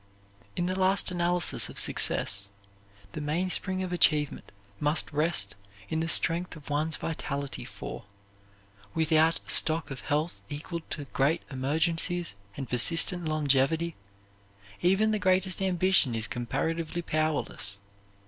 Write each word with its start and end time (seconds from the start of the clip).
In 0.55 0.65
the 0.65 0.75
last 0.79 1.11
analysis 1.11 1.69
of 1.69 1.77
success, 1.77 2.49
the 3.11 3.21
mainspring 3.21 3.83
of 3.83 3.93
achievement 3.93 4.51
must 4.79 5.13
rest 5.13 5.53
in 5.89 5.99
the 5.99 6.07
strength 6.09 6.55
of 6.55 6.71
one's 6.71 6.97
vitality, 6.97 7.65
for, 7.65 8.05
without 8.95 9.39
a 9.45 9.49
stock 9.51 9.91
of 9.91 10.01
health 10.01 10.41
equal 10.49 10.79
to 10.89 11.05
great 11.13 11.43
emergencies 11.51 12.33
and 12.57 12.67
persistent 12.67 13.25
longevity, 13.25 13.95
even 14.81 15.11
the 15.11 15.19
greatest 15.19 15.61
ambition 15.61 16.15
is 16.15 16.25
comparatively 16.25 17.03
powerless. 17.03 17.77